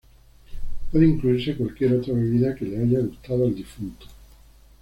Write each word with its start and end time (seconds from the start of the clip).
Puede 0.91 1.05
incluirse 1.05 1.55
cualquier 1.55 1.93
otra 1.93 2.15
bebida 2.15 2.55
que 2.55 2.65
le 2.65 2.81
haya 2.81 3.01
gustado 3.01 3.43
al 3.45 3.53
difunto. 3.53 4.07